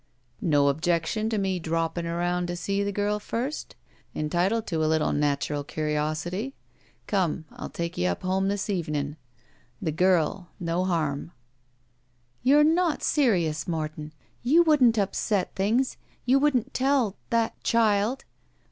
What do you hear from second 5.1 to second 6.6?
natural curiosity.